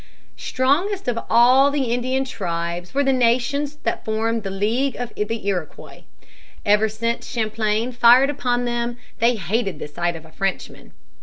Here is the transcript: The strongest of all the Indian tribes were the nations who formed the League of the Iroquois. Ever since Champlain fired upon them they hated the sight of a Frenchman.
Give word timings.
The 0.35 0.41
strongest 0.41 1.07
of 1.07 1.19
all 1.29 1.69
the 1.69 1.91
Indian 1.93 2.25
tribes 2.25 2.91
were 2.95 3.03
the 3.03 3.13
nations 3.13 3.77
who 3.85 3.91
formed 4.03 4.41
the 4.41 4.49
League 4.49 4.95
of 4.95 5.13
the 5.13 5.47
Iroquois. 5.47 6.01
Ever 6.65 6.89
since 6.89 7.29
Champlain 7.29 7.91
fired 7.91 8.31
upon 8.31 8.65
them 8.65 8.97
they 9.19 9.35
hated 9.35 9.77
the 9.77 9.87
sight 9.87 10.15
of 10.15 10.25
a 10.25 10.31
Frenchman. 10.31 10.93